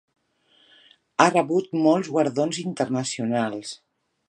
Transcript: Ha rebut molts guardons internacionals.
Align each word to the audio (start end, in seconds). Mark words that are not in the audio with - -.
Ha 1.19 1.27
rebut 1.35 1.69
molts 1.87 2.11
guardons 2.15 2.61
internacionals. 2.65 3.79